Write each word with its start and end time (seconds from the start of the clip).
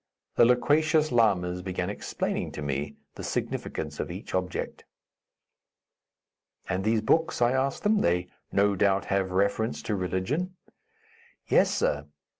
The 0.35 0.45
loquacious 0.45 1.11
lamas 1.11 1.61
began 1.61 1.91
explaining 1.91 2.51
to 2.53 2.63
me 2.63 2.95
the 3.13 3.23
significance 3.23 3.99
of 3.99 4.09
each 4.09 4.33
object. 4.33 4.83
"And 6.67 6.83
those 6.83 7.01
books?" 7.01 7.39
I 7.39 7.51
asked 7.51 7.83
them; 7.83 7.99
"they, 8.01 8.27
no 8.51 8.75
doubt, 8.75 9.05
have 9.13 9.29
reference 9.29 9.83
to 9.83 9.95
religion." 9.95 10.55
"Yes, 11.45 11.69
sir. 11.69 12.07